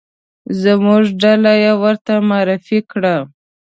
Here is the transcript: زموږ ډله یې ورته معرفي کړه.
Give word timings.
زموږ 0.61 1.03
ډله 1.21 1.53
یې 1.63 1.73
ورته 1.83 2.13
معرفي 2.29 2.79
کړه. 2.91 3.15